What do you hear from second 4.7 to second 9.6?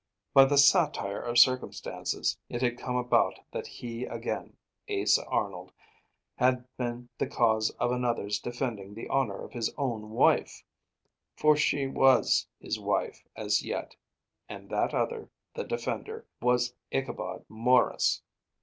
Asa Arnold, had been the cause of another's defending the honor of